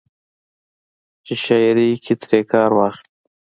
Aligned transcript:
چې 1.25 1.33
شاعرۍ 1.43 1.89
کښې 2.03 2.15
ترې 2.21 2.39
کار 2.51 2.69
واخلي 2.77 3.09